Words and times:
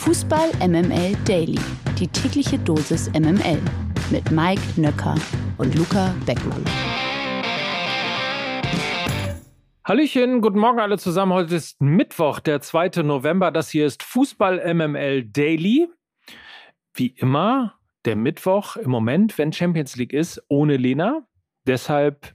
Fußball 0.00 0.52
MML 0.66 1.14
Daily. 1.26 1.58
Die 1.98 2.08
tägliche 2.08 2.58
Dosis 2.58 3.10
MML. 3.12 3.60
Mit 4.10 4.30
Mike 4.30 4.62
Nöcker 4.76 5.14
und 5.58 5.74
Luca 5.74 6.14
Beckmann. 6.24 6.64
Hallöchen, 9.84 10.40
guten 10.40 10.58
Morgen 10.58 10.80
alle 10.80 10.96
zusammen. 10.96 11.34
Heute 11.34 11.54
ist 11.56 11.82
Mittwoch, 11.82 12.40
der 12.40 12.62
2. 12.62 13.02
November. 13.02 13.50
Das 13.50 13.68
hier 13.68 13.84
ist 13.84 14.02
Fußball 14.02 14.72
MML 14.72 15.24
Daily. 15.24 15.86
Wie 16.94 17.08
immer, 17.08 17.74
der 18.06 18.16
Mittwoch 18.16 18.76
im 18.76 18.90
Moment, 18.90 19.36
wenn 19.36 19.52
Champions 19.52 19.96
League 19.96 20.14
ist, 20.14 20.42
ohne 20.48 20.78
Lena. 20.78 21.26
Deshalb 21.66 22.34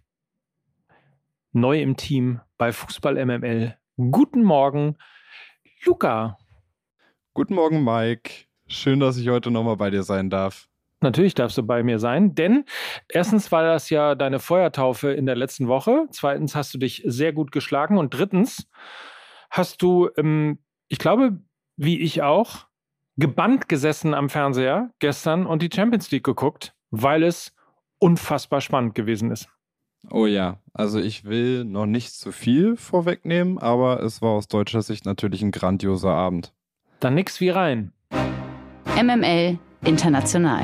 neu 1.52 1.82
im 1.82 1.98
Team 1.98 2.42
bei 2.60 2.72
Fußball 2.72 3.26
MML. 3.26 3.76
Guten 3.98 4.44
Morgen, 4.44 4.98
Luca. 5.84 6.38
Guten 7.36 7.56
Morgen, 7.56 7.84
Mike. 7.84 8.46
Schön, 8.66 9.02
dass 9.02 9.18
ich 9.18 9.28
heute 9.28 9.52
nochmal 9.52 9.76
bei 9.76 9.90
dir 9.90 10.04
sein 10.04 10.30
darf. 10.30 10.70
Natürlich 11.02 11.34
darfst 11.34 11.58
du 11.58 11.64
bei 11.64 11.84
mir 11.84 12.00
sein, 12.00 12.34
denn 12.34 12.64
erstens 13.10 13.52
war 13.52 13.62
das 13.62 13.90
ja 13.90 14.16
deine 14.16 14.40
Feuertaufe 14.40 15.12
in 15.12 15.26
der 15.26 15.36
letzten 15.36 15.68
Woche. 15.68 16.06
Zweitens 16.12 16.56
hast 16.56 16.74
du 16.74 16.78
dich 16.78 17.04
sehr 17.06 17.34
gut 17.34 17.52
geschlagen. 17.52 17.98
Und 17.98 18.14
drittens 18.14 18.70
hast 19.50 19.82
du, 19.82 20.10
ähm, 20.16 20.60
ich 20.88 20.98
glaube, 20.98 21.42
wie 21.76 22.00
ich 22.00 22.22
auch, 22.22 22.68
gebannt 23.18 23.68
gesessen 23.68 24.14
am 24.14 24.30
Fernseher 24.30 24.92
gestern 25.00 25.46
und 25.46 25.62
die 25.62 25.70
Champions 25.76 26.10
League 26.12 26.24
geguckt, 26.24 26.74
weil 26.90 27.22
es 27.22 27.54
unfassbar 28.00 28.62
spannend 28.62 28.96
gewesen 28.96 29.32
ist. 29.32 29.50
Oh 30.10 30.26
ja, 30.26 30.62
also 30.72 31.00
ich 31.00 31.26
will 31.26 31.66
noch 31.66 31.86
nicht 31.86 32.14
zu 32.14 32.32
viel 32.32 32.78
vorwegnehmen, 32.78 33.58
aber 33.58 34.02
es 34.04 34.22
war 34.22 34.30
aus 34.30 34.48
deutscher 34.48 34.82
Sicht 34.82 35.06
natürlich 35.06 35.42
ein 35.42 35.52
grandioser 35.52 36.12
Abend. 36.12 36.55
Dann 37.00 37.16
nix 37.16 37.40
wie 37.42 37.50
rein. 37.50 37.92
MML 38.96 39.60
International. 39.84 40.64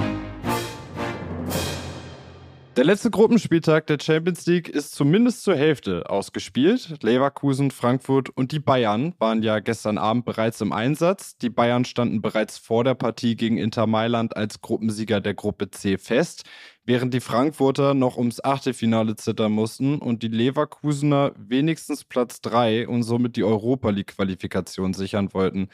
Der 2.77 2.85
letzte 2.85 3.11
Gruppenspieltag 3.11 3.85
der 3.87 3.97
Champions 4.01 4.45
League 4.45 4.69
ist 4.69 4.95
zumindest 4.95 5.43
zur 5.43 5.57
Hälfte 5.57 6.09
ausgespielt. 6.09 7.03
Leverkusen, 7.03 7.69
Frankfurt 7.69 8.29
und 8.29 8.53
die 8.53 8.61
Bayern 8.61 9.13
waren 9.19 9.43
ja 9.43 9.59
gestern 9.59 9.97
Abend 9.97 10.23
bereits 10.23 10.61
im 10.61 10.71
Einsatz. 10.71 11.37
Die 11.37 11.49
Bayern 11.49 11.83
standen 11.83 12.21
bereits 12.21 12.57
vor 12.57 12.85
der 12.85 12.95
Partie 12.95 13.35
gegen 13.35 13.57
Inter 13.57 13.87
Mailand 13.87 14.37
als 14.37 14.61
Gruppensieger 14.61 15.19
der 15.19 15.33
Gruppe 15.33 15.69
C 15.69 15.97
fest, 15.97 16.45
während 16.85 17.13
die 17.13 17.19
Frankfurter 17.19 17.93
noch 17.93 18.15
ums 18.15 18.41
Achtelfinale 18.41 19.17
zittern 19.17 19.51
mussten 19.51 19.99
und 19.99 20.23
die 20.23 20.29
Leverkusener 20.29 21.33
wenigstens 21.35 22.05
Platz 22.05 22.39
3 22.39 22.87
und 22.87 23.03
somit 23.03 23.35
die 23.35 23.43
Europa 23.43 23.89
League 23.89 24.15
Qualifikation 24.15 24.93
sichern 24.93 25.33
wollten. 25.33 25.67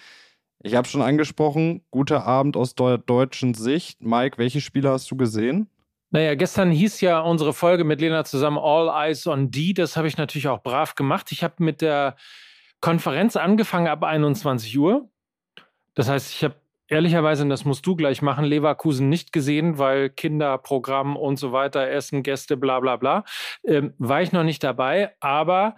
Ich 0.63 0.75
habe 0.75 0.87
schon 0.87 1.01
angesprochen, 1.01 1.83
guter 1.91 2.25
Abend 2.25 2.57
aus 2.57 2.75
der 2.75 2.97
deutschen 2.97 3.53
Sicht. 3.53 4.01
Mike, 4.01 4.37
welche 4.37 4.61
Spiele 4.61 4.89
hast 4.89 5.09
du 5.11 5.15
gesehen? 5.15 5.69
Naja, 6.09 6.35
gestern 6.35 6.71
hieß 6.71 7.01
ja 7.01 7.19
unsere 7.19 7.53
Folge 7.53 7.83
mit 7.83 8.01
Lena 8.01 8.23
zusammen 8.23 8.57
All 8.57 8.87
Eyes 8.89 9.27
on 9.27 9.51
D. 9.51 9.73
Das 9.73 9.97
habe 9.97 10.07
ich 10.07 10.17
natürlich 10.17 10.47
auch 10.47 10.63
brav 10.63 10.95
gemacht. 10.95 11.31
Ich 11.31 11.43
habe 11.43 11.55
mit 11.59 11.81
der 11.81 12.15
Konferenz 12.79 13.35
angefangen 13.35 13.87
ab 13.87 14.03
21 14.03 14.77
Uhr. 14.79 15.09
Das 15.95 16.09
heißt, 16.09 16.31
ich 16.31 16.43
habe 16.43 16.55
ehrlicherweise, 16.87 17.43
und 17.43 17.49
das 17.49 17.65
musst 17.65 17.85
du 17.85 17.95
gleich 17.95 18.21
machen, 18.21 18.45
Leverkusen 18.45 19.09
nicht 19.09 19.33
gesehen, 19.33 19.77
weil 19.77 20.09
Kinderprogramm 20.09 21.17
und 21.17 21.37
so 21.37 21.51
weiter, 21.51 21.89
Essen, 21.89 22.23
Gäste, 22.23 22.55
bla 22.55 22.79
bla 22.79 22.95
bla. 22.95 23.23
Ähm, 23.65 23.93
war 23.97 24.21
ich 24.21 24.31
noch 24.31 24.43
nicht 24.43 24.63
dabei, 24.63 25.13
aber 25.19 25.75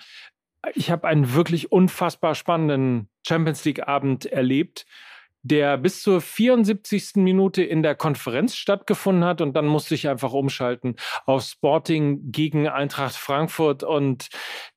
ich 0.73 0.91
habe 0.91 1.07
einen 1.07 1.33
wirklich 1.33 1.71
unfassbar 1.71 2.35
spannenden 2.35 3.09
Champions 3.25 3.65
League-Abend 3.65 4.25
erlebt 4.25 4.85
der 5.41 5.77
bis 5.77 6.01
zur 6.01 6.21
74. 6.21 7.15
Minute 7.15 7.63
in 7.63 7.81
der 7.81 7.95
Konferenz 7.95 8.55
stattgefunden 8.55 9.23
hat 9.23 9.41
und 9.41 9.53
dann 9.53 9.67
musste 9.67 9.95
ich 9.95 10.07
einfach 10.07 10.33
umschalten 10.33 10.95
auf 11.25 11.43
Sporting 11.43 12.31
gegen 12.31 12.67
Eintracht 12.67 13.15
Frankfurt 13.15 13.83
und 13.83 14.29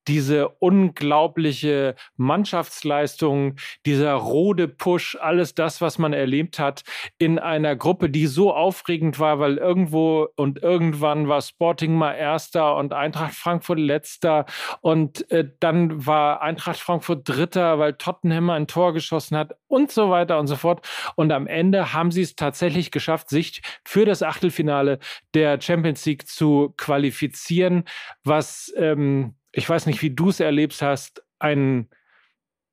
diese 0.08 0.48
unglaubliche 0.48 1.94
Mannschaftsleistung, 2.16 3.56
dieser 3.86 4.14
rote 4.14 4.68
Push, 4.68 5.16
alles 5.20 5.54
das, 5.54 5.80
was 5.80 5.98
man 5.98 6.12
erlebt 6.12 6.58
hat 6.58 6.82
in 7.18 7.38
einer 7.38 7.76
Gruppe, 7.76 8.10
die 8.10 8.26
so 8.26 8.52
aufregend 8.52 9.18
war, 9.18 9.38
weil 9.38 9.58
irgendwo 9.58 10.28
und 10.36 10.62
irgendwann 10.62 11.28
war 11.28 11.40
Sporting 11.40 11.94
mal 11.94 12.14
Erster 12.14 12.76
und 12.76 12.92
Eintracht 12.92 13.34
Frankfurt 13.34 13.78
Letzter 13.78 14.46
und 14.80 15.30
äh, 15.30 15.48
dann 15.60 16.06
war 16.06 16.42
Eintracht 16.42 16.78
Frankfurt 16.78 17.28
Dritter, 17.28 17.78
weil 17.78 17.94
Tottenham 17.94 18.50
ein 18.50 18.66
Tor 18.66 18.92
geschossen 18.92 19.36
hat 19.36 19.54
und 19.68 19.90
so 19.90 20.10
weiter 20.10 20.38
und 20.38 20.46
so 20.46 20.56
fort. 20.56 20.86
Und 21.16 21.32
am 21.32 21.46
Ende 21.46 21.92
haben 21.92 22.10
sie 22.10 22.22
es 22.22 22.36
tatsächlich 22.36 22.90
geschafft, 22.90 23.28
sich 23.28 23.62
für 23.84 24.04
das 24.04 24.22
Achtelfinale 24.22 24.98
der 25.34 25.60
Champions 25.60 26.04
League 26.06 26.26
zu 26.26 26.74
qualifizieren, 26.76 27.84
was 28.24 28.72
ähm, 28.76 29.34
ich 29.52 29.68
weiß 29.68 29.86
nicht, 29.86 30.02
wie 30.02 30.10
du 30.10 30.30
es 30.30 30.40
erlebt 30.40 30.80
hast, 30.82 31.22
ein 31.38 31.88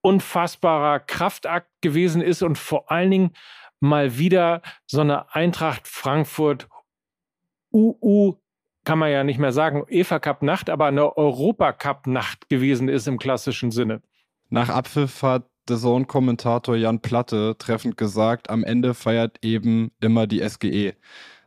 unfassbarer 0.01 0.99
Kraftakt 0.99 1.69
gewesen 1.81 2.21
ist 2.21 2.41
und 2.41 2.57
vor 2.57 2.89
allen 2.89 3.11
Dingen 3.11 3.31
mal 3.79 4.17
wieder 4.17 4.61
so 4.85 5.01
eine 5.01 5.33
Eintracht 5.33 5.87
Frankfurt 5.87 6.67
UU 7.71 8.35
kann 8.85 8.97
man 8.97 9.11
ja 9.11 9.23
nicht 9.23 9.39
mehr 9.39 9.51
sagen, 9.51 9.83
EFA 9.87 10.19
Cup 10.19 10.41
Nacht, 10.41 10.69
aber 10.69 10.85
eine 10.85 11.15
Europa 11.15 11.73
Cup 11.73 12.07
Nacht 12.07 12.49
gewesen 12.49 12.89
ist 12.89 13.07
im 13.07 13.19
klassischen 13.19 13.71
Sinne. 13.71 14.01
Nach 14.49 14.69
Abpfiff 14.69 15.21
hat 15.21 15.45
der 15.67 15.77
Zone-Kommentator 15.77 16.75
Jan 16.75 16.99
Platte 16.99 17.55
treffend 17.59 17.97
gesagt, 17.97 18.49
am 18.49 18.63
Ende 18.63 18.93
feiert 18.95 19.37
eben 19.43 19.91
immer 20.01 20.25
die 20.25 20.47
SGE. 20.47 20.95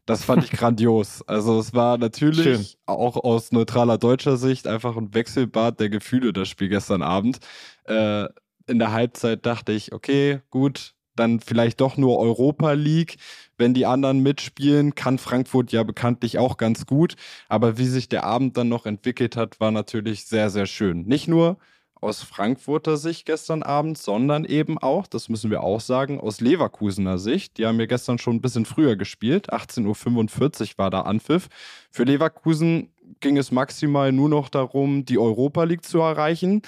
Das 0.07 0.25
fand 0.25 0.45
ich 0.45 0.51
grandios. 0.59 1.23
Also 1.23 1.59
es 1.59 1.75
war 1.75 1.99
natürlich 1.99 2.43
Schön. 2.43 2.67
auch 2.87 3.17
aus 3.17 3.53
neutraler 3.53 3.99
deutscher 3.99 4.37
Sicht 4.37 4.67
einfach 4.67 4.97
ein 4.97 5.15
Wechselbad 5.15 5.81
der 5.81 5.91
Gefühle, 5.91 6.33
das 6.33 6.49
Spiel 6.49 6.69
gestern 6.69 7.03
Abend. 7.03 7.39
Äh, 7.85 8.29
in 8.67 8.79
der 8.79 8.93
Halbzeit 8.93 9.45
dachte 9.47 9.73
ich, 9.73 9.93
okay, 9.93 10.41
gut, 10.51 10.95
dann 11.15 11.41
vielleicht 11.41 11.81
doch 11.81 11.97
nur 11.97 12.19
Europa 12.19 12.73
League. 12.73 13.17
Wenn 13.59 13.75
die 13.75 13.87
anderen 13.87 14.21
mitspielen, 14.21 14.95
kann 14.95 15.19
Frankfurt 15.19 15.73
ja 15.73 15.83
bekanntlich 15.83 16.39
auch 16.39 16.57
ganz 16.57 16.87
gut. 16.87 17.17
Aber 17.49 17.79
wie 17.79 17.87
sich 17.87 18.09
der 18.09 18.25
Abend 18.25 18.57
dann 18.57 18.69
noch 18.69 18.87
entwickelt 18.87 19.37
hat, 19.37 19.61
war 19.61 19.71
natürlich 19.71 20.25
sehr, 20.25 20.51
sehr 20.51 20.67
schön. 20.67 21.03
Nicht 21.03 21.29
nur 21.29 21.59
aus 22.03 22.23
Frankfurter 22.23 22.97
Sicht 22.97 23.27
gestern 23.27 23.63
Abend, 23.63 23.97
sondern 23.97 24.45
eben 24.45 24.79
auch, 24.79 25.07
das 25.07 25.29
müssen 25.29 25.51
wir 25.51 25.63
auch 25.63 25.81
sagen, 25.81 26.21
aus 26.21 26.41
Leverkusener 26.41 27.19
Sicht. 27.19 27.59
Die 27.59 27.67
haben 27.67 27.79
ja 27.79 27.87
gestern 27.87 28.19
schon 28.19 28.37
ein 28.37 28.41
bisschen 28.41 28.67
früher 28.67 28.97
gespielt. 28.97 29.53
18.45 29.53 30.63
Uhr 30.63 30.79
war 30.79 30.91
da 30.91 31.03
Anpfiff. 31.03 31.49
Für 31.91 32.05
Leverkusen 32.05 32.91
ging 33.21 33.37
es 33.37 33.53
maximal 33.53 34.13
nur 34.13 34.29
noch 34.29 34.49
darum, 34.49 35.05
die 35.05 35.19
Europa 35.19 35.65
League 35.65 35.85
zu 35.85 35.99
erreichen. 36.01 36.63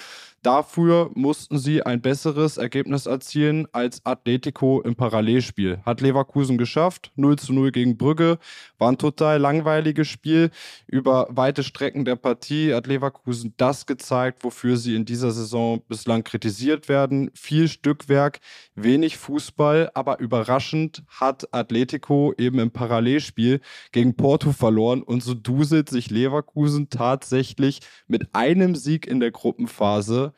Dafür 0.45 1.09
mussten 1.15 1.57
sie 1.57 1.81
ein 1.81 2.03
besseres 2.03 2.57
Ergebnis 2.57 3.07
erzielen 3.07 3.67
als 3.71 4.05
Atletico 4.05 4.79
im 4.79 4.95
Parallelspiel. 4.95 5.79
Hat 5.83 6.01
Leverkusen 6.01 6.59
geschafft, 6.59 7.11
0 7.15 7.39
zu 7.39 7.51
0 7.51 7.71
gegen 7.71 7.97
Brügge, 7.97 8.37
war 8.77 8.91
ein 8.91 8.99
total 8.99 9.39
langweiliges 9.39 10.07
Spiel. 10.07 10.51
Über 10.85 11.25
weite 11.31 11.63
Strecken 11.63 12.05
der 12.05 12.15
Partie 12.15 12.75
hat 12.75 12.85
Leverkusen 12.85 13.55
das 13.57 13.87
gezeigt, 13.87 14.43
wofür 14.43 14.77
sie 14.77 14.95
in 14.95 15.05
dieser 15.05 15.31
Saison 15.31 15.81
bislang 15.87 16.23
kritisiert 16.23 16.89
werden. 16.89 17.31
Viel 17.33 17.67
Stückwerk, 17.67 18.39
wenig 18.75 19.17
Fußball, 19.17 19.89
aber 19.95 20.19
überraschend 20.19 21.01
hat 21.07 21.51
Atletico 21.55 22.35
eben 22.37 22.59
im 22.59 22.69
Parallelspiel 22.69 23.61
gegen 23.91 24.15
Porto 24.15 24.51
verloren 24.51 25.01
und 25.01 25.23
so 25.23 25.33
duselt 25.33 25.89
sich 25.89 26.11
Leverkusen 26.11 26.91
tatsächlich 26.91 27.79
mit 28.07 28.35
einem 28.35 28.75
Sieg 28.75 29.07
in 29.07 29.19
der 29.19 29.31
Gruppenphase 29.31 30.34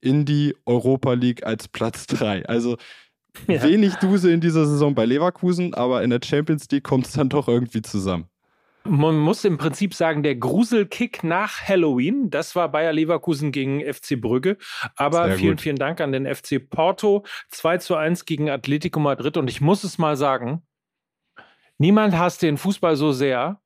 in 0.00 0.24
die 0.24 0.54
Europa 0.66 1.12
League 1.12 1.44
als 1.44 1.68
Platz 1.68 2.06
3. 2.06 2.46
Also 2.46 2.76
ja. 3.46 3.62
wenig 3.62 3.94
Duse 3.96 4.30
in 4.32 4.40
dieser 4.40 4.66
Saison 4.66 4.94
bei 4.94 5.04
Leverkusen, 5.04 5.74
aber 5.74 6.02
in 6.02 6.10
der 6.10 6.20
Champions 6.24 6.68
League 6.70 6.84
kommt 6.84 7.06
es 7.06 7.12
dann 7.12 7.28
doch 7.28 7.48
irgendwie 7.48 7.82
zusammen. 7.82 8.26
Man 8.84 9.18
muss 9.18 9.44
im 9.44 9.58
Prinzip 9.58 9.92
sagen, 9.92 10.22
der 10.22 10.36
Gruselkick 10.36 11.22
nach 11.22 11.60
Halloween, 11.60 12.30
das 12.30 12.56
war 12.56 12.70
Bayer 12.72 12.94
Leverkusen 12.94 13.52
gegen 13.52 13.80
FC 13.80 14.18
Brügge. 14.18 14.56
Aber 14.96 15.32
vielen, 15.32 15.58
vielen 15.58 15.76
Dank 15.76 16.00
an 16.00 16.12
den 16.12 16.26
FC 16.26 16.66
Porto. 16.68 17.24
2 17.50 17.78
zu 17.78 17.94
1 17.96 18.24
gegen 18.24 18.48
Atletico 18.48 18.98
Madrid. 18.98 19.36
Und 19.36 19.50
ich 19.50 19.60
muss 19.60 19.84
es 19.84 19.98
mal 19.98 20.16
sagen, 20.16 20.62
niemand 21.76 22.16
hasst 22.16 22.40
den 22.40 22.56
Fußball 22.56 22.96
so 22.96 23.12
sehr 23.12 23.60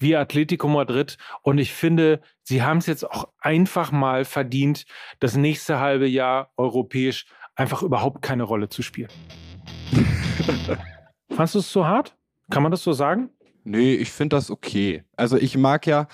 wie 0.00 0.16
Atletico 0.16 0.66
Madrid. 0.66 1.16
Und 1.42 1.58
ich 1.58 1.72
finde, 1.72 2.20
sie 2.42 2.62
haben 2.62 2.78
es 2.78 2.86
jetzt 2.86 3.08
auch 3.08 3.28
einfach 3.38 3.92
mal 3.92 4.24
verdient, 4.24 4.84
das 5.20 5.36
nächste 5.36 5.78
halbe 5.78 6.08
Jahr 6.08 6.50
europäisch 6.56 7.26
einfach 7.54 7.82
überhaupt 7.82 8.22
keine 8.22 8.42
Rolle 8.42 8.68
zu 8.68 8.82
spielen. 8.82 9.10
Fandest 11.30 11.54
du 11.54 11.58
es 11.60 11.70
zu 11.70 11.86
hart? 11.86 12.16
Kann 12.50 12.62
man 12.62 12.72
das 12.72 12.82
so 12.82 12.92
sagen? 12.92 13.30
Nee, 13.62 13.94
ich 13.94 14.10
finde 14.10 14.36
das 14.36 14.50
okay. 14.50 15.04
Also 15.16 15.36
ich 15.36 15.56
mag 15.56 15.86
ja, 15.86 16.08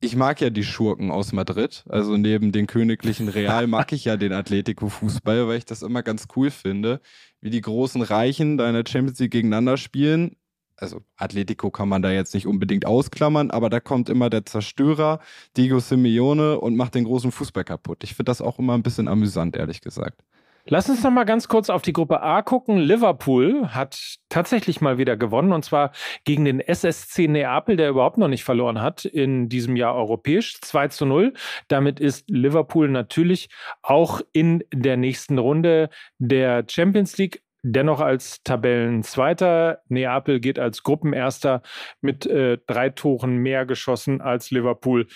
ich 0.00 0.16
mag 0.16 0.40
ja 0.40 0.50
die 0.50 0.62
Schurken 0.62 1.10
aus 1.10 1.32
Madrid. 1.32 1.84
Also 1.88 2.16
neben 2.16 2.52
den 2.52 2.66
königlichen 2.66 3.28
Real 3.28 3.66
mag 3.66 3.92
ich 3.92 4.04
ja 4.04 4.16
den 4.16 4.32
Atletico-Fußball, 4.32 5.48
weil 5.48 5.58
ich 5.58 5.64
das 5.64 5.82
immer 5.82 6.02
ganz 6.02 6.26
cool 6.36 6.50
finde, 6.50 7.00
wie 7.40 7.50
die 7.50 7.60
großen 7.60 8.02
Reichen 8.02 8.58
da 8.58 8.68
in 8.68 8.74
der 8.74 8.84
Champions 8.86 9.18
League 9.18 9.32
gegeneinander 9.32 9.76
spielen. 9.76 10.36
Also 10.80 11.02
Atletico 11.16 11.70
kann 11.70 11.88
man 11.88 12.00
da 12.00 12.10
jetzt 12.10 12.34
nicht 12.34 12.46
unbedingt 12.46 12.86
ausklammern, 12.86 13.50
aber 13.50 13.68
da 13.68 13.80
kommt 13.80 14.08
immer 14.08 14.30
der 14.30 14.46
Zerstörer, 14.46 15.20
Diego 15.56 15.78
Simeone, 15.78 16.58
und 16.58 16.76
macht 16.76 16.94
den 16.94 17.04
großen 17.04 17.32
Fußball 17.32 17.64
kaputt. 17.64 18.02
Ich 18.02 18.14
finde 18.14 18.30
das 18.30 18.40
auch 18.40 18.58
immer 18.58 18.74
ein 18.74 18.82
bisschen 18.82 19.06
amüsant, 19.06 19.56
ehrlich 19.56 19.82
gesagt. 19.82 20.22
Lass 20.66 20.88
uns 20.88 21.02
noch 21.02 21.10
mal 21.10 21.24
ganz 21.24 21.48
kurz 21.48 21.70
auf 21.70 21.82
die 21.82 21.92
Gruppe 21.92 22.22
A 22.22 22.42
gucken. 22.42 22.78
Liverpool 22.78 23.68
hat 23.68 24.18
tatsächlich 24.28 24.80
mal 24.80 24.98
wieder 24.98 25.16
gewonnen 25.16 25.52
und 25.52 25.64
zwar 25.64 25.92
gegen 26.24 26.44
den 26.44 26.60
SSC 26.60 27.28
Neapel, 27.28 27.76
der 27.76 27.90
überhaupt 27.90 28.18
noch 28.18 28.28
nicht 28.28 28.44
verloren 28.44 28.80
hat 28.80 29.04
in 29.04 29.48
diesem 29.48 29.74
Jahr 29.76 29.94
europäisch. 29.94 30.60
2 30.60 30.88
zu 30.88 31.06
0. 31.06 31.32
Damit 31.68 31.98
ist 31.98 32.28
Liverpool 32.28 32.88
natürlich 32.88 33.48
auch 33.82 34.20
in 34.32 34.62
der 34.72 34.96
nächsten 34.96 35.38
Runde 35.38 35.88
der 36.18 36.64
Champions 36.68 37.16
League 37.16 37.42
dennoch 37.62 38.00
als 38.00 38.42
Tabellenzweiter. 38.42 39.82
Neapel 39.88 40.40
geht 40.40 40.58
als 40.58 40.82
Gruppenerster 40.82 41.62
mit 42.00 42.26
äh, 42.26 42.58
drei 42.66 42.90
Toren 42.90 43.36
mehr 43.36 43.66
geschossen 43.66 44.20
als 44.20 44.50
Liverpool 44.50 45.06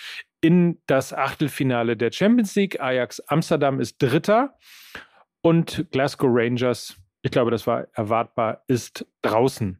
in 0.41 0.79
das 0.87 1.13
Achtelfinale 1.13 1.97
der 1.97 2.13
Champions 2.13 2.55
League. 2.55 2.81
Ajax 2.81 3.21
Amsterdam 3.21 3.81
ist 3.81 3.97
Dritter. 3.99 4.59
Und 5.41 5.87
Glasgow 5.91 6.31
Rangers, 6.33 6.97
ich 7.23 7.31
glaube, 7.31 7.51
das 7.51 7.67
war 7.67 7.87
erwartbar, 7.93 8.63
ist 8.67 9.07
draußen. 9.23 9.79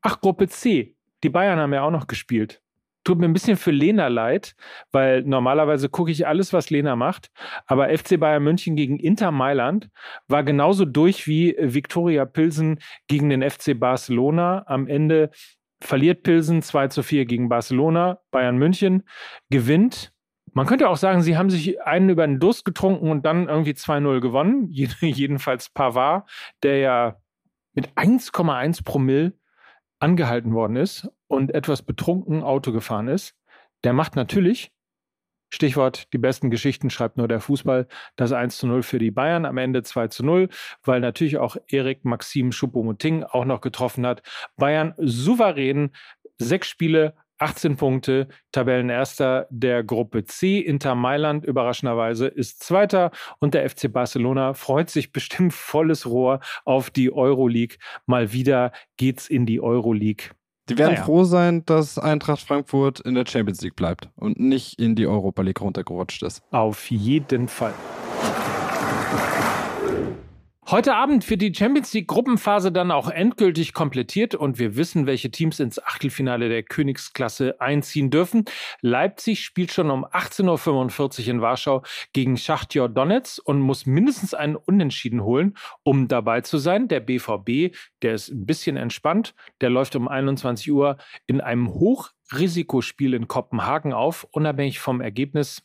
Ach, 0.00 0.20
Gruppe 0.20 0.48
C. 0.48 0.96
Die 1.22 1.28
Bayern 1.28 1.58
haben 1.58 1.74
ja 1.74 1.82
auch 1.82 1.90
noch 1.90 2.06
gespielt. 2.06 2.62
Tut 3.08 3.20
mir 3.20 3.24
ein 3.24 3.32
bisschen 3.32 3.56
für 3.56 3.70
Lena 3.70 4.08
leid, 4.08 4.54
weil 4.92 5.22
normalerweise 5.22 5.88
gucke 5.88 6.10
ich 6.10 6.26
alles, 6.26 6.52
was 6.52 6.68
Lena 6.68 6.94
macht. 6.94 7.30
Aber 7.64 7.88
FC 7.88 8.20
Bayern 8.20 8.44
München 8.44 8.76
gegen 8.76 8.98
Inter 8.98 9.30
Mailand 9.30 9.88
war 10.26 10.44
genauso 10.44 10.84
durch 10.84 11.26
wie 11.26 11.56
Viktoria 11.58 12.26
Pilsen 12.26 12.80
gegen 13.06 13.30
den 13.30 13.48
FC 13.48 13.80
Barcelona. 13.80 14.62
Am 14.66 14.86
Ende 14.86 15.30
verliert 15.80 16.22
Pilsen 16.22 16.60
2 16.60 16.88
zu 16.88 17.02
4 17.02 17.24
gegen 17.24 17.48
Barcelona. 17.48 18.18
Bayern 18.30 18.58
München 18.58 19.04
gewinnt 19.48 20.12
man 20.52 20.66
könnte 20.66 20.90
auch 20.90 20.96
sagen, 20.98 21.22
sie 21.22 21.38
haben 21.38 21.48
sich 21.48 21.80
einen 21.82 22.10
über 22.10 22.26
den 22.26 22.40
Durst 22.40 22.66
getrunken 22.66 23.10
und 23.10 23.24
dann 23.24 23.48
irgendwie 23.48 23.72
2-0 23.72 24.20
gewonnen. 24.20 24.68
Jedenfalls 24.70 25.70
Pavard, 25.70 26.28
der 26.62 26.78
ja 26.78 27.16
mit 27.72 27.88
1,1 27.92 28.84
Promille 28.84 29.32
angehalten 30.00 30.54
worden 30.54 30.76
ist 30.76 31.08
und 31.26 31.54
etwas 31.54 31.82
betrunken 31.82 32.42
Auto 32.42 32.72
gefahren 32.72 33.08
ist. 33.08 33.34
Der 33.84 33.92
macht 33.92 34.16
natürlich, 34.16 34.72
Stichwort, 35.50 36.12
die 36.12 36.18
besten 36.18 36.50
Geschichten 36.50 36.90
schreibt 36.90 37.16
nur 37.16 37.28
der 37.28 37.40
Fußball, 37.40 37.88
das 38.16 38.32
1 38.32 38.58
zu 38.58 38.66
0 38.66 38.82
für 38.82 38.98
die 38.98 39.10
Bayern, 39.10 39.46
am 39.46 39.56
Ende 39.56 39.82
2 39.82 40.08
zu 40.08 40.24
0, 40.24 40.48
weil 40.82 41.00
natürlich 41.00 41.38
auch 41.38 41.56
Erik 41.68 42.04
Maxim 42.04 42.52
Schuppomoting 42.52 43.24
auch 43.24 43.44
noch 43.44 43.60
getroffen 43.60 44.06
hat. 44.06 44.22
Bayern 44.56 44.94
souverän, 44.98 45.90
sechs 46.36 46.68
Spiele, 46.68 47.14
18 47.38 47.76
Punkte, 47.76 48.28
Tabellenerster 48.52 49.46
der 49.50 49.84
Gruppe 49.84 50.24
C. 50.24 50.58
Inter 50.58 50.94
Mailand 50.94 51.44
überraschenderweise 51.44 52.26
ist 52.26 52.62
Zweiter 52.62 53.10
und 53.38 53.54
der 53.54 53.68
FC 53.68 53.92
Barcelona 53.92 54.54
freut 54.54 54.90
sich 54.90 55.12
bestimmt 55.12 55.52
volles 55.52 56.06
Rohr 56.06 56.40
auf 56.64 56.90
die 56.90 57.12
Euroleague. 57.12 57.78
Mal 58.06 58.32
wieder 58.32 58.72
geht's 58.96 59.28
in 59.28 59.46
die 59.46 59.60
Euroleague. 59.60 60.30
Die 60.68 60.76
werden 60.76 60.94
naja. 60.94 61.04
froh 61.04 61.24
sein, 61.24 61.64
dass 61.64 61.98
Eintracht 61.98 62.40
Frankfurt 62.40 63.00
in 63.00 63.14
der 63.14 63.24
Champions 63.26 63.62
League 63.62 63.76
bleibt 63.76 64.10
und 64.16 64.38
nicht 64.38 64.78
in 64.78 64.96
die 64.96 65.06
Europa 65.06 65.40
League 65.42 65.60
runtergerutscht 65.60 66.22
ist. 66.22 66.42
Auf 66.50 66.90
jeden 66.90 67.48
Fall. 67.48 67.72
Heute 70.70 70.96
Abend 70.96 71.30
wird 71.30 71.40
die 71.40 71.54
Champions 71.54 71.94
League 71.94 72.08
Gruppenphase 72.08 72.70
dann 72.70 72.90
auch 72.90 73.08
endgültig 73.08 73.72
komplettiert 73.72 74.34
und 74.34 74.58
wir 74.58 74.76
wissen, 74.76 75.06
welche 75.06 75.30
Teams 75.30 75.60
ins 75.60 75.82
Achtelfinale 75.82 76.50
der 76.50 76.62
Königsklasse 76.62 77.58
einziehen 77.58 78.10
dürfen. 78.10 78.44
Leipzig 78.82 79.42
spielt 79.42 79.72
schon 79.72 79.90
um 79.90 80.04
18.45 80.04 81.20
Uhr 81.20 81.28
in 81.28 81.40
Warschau 81.40 81.84
gegen 82.12 82.36
Schachtjor 82.36 82.90
Donetsk 82.90 83.40
und 83.48 83.60
muss 83.60 83.86
mindestens 83.86 84.34
einen 84.34 84.56
Unentschieden 84.56 85.24
holen, 85.24 85.56
um 85.84 86.06
dabei 86.06 86.42
zu 86.42 86.58
sein. 86.58 86.86
Der 86.86 87.00
BVB, 87.00 87.74
der 88.02 88.12
ist 88.12 88.28
ein 88.28 88.44
bisschen 88.44 88.76
entspannt, 88.76 89.34
der 89.62 89.70
läuft 89.70 89.96
um 89.96 90.06
21 90.06 90.70
Uhr 90.70 90.98
in 91.26 91.40
einem 91.40 91.70
Hochrisikospiel 91.70 93.14
in 93.14 93.26
Kopenhagen 93.26 93.94
auf, 93.94 94.26
unabhängig 94.32 94.80
vom 94.80 95.00
Ergebnis 95.00 95.62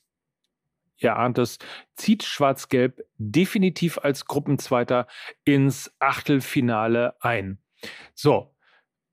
ihr 1.04 1.16
ahnt 1.16 1.38
es, 1.38 1.60
zieht 1.96 2.24
Schwarz-Gelb 2.24 3.02
definitiv 3.18 3.98
als 3.98 4.26
Gruppenzweiter 4.26 5.08
ins 5.46 5.92
Achtelfinale 6.00 7.16
ein. 7.22 7.60
So, 8.14 8.54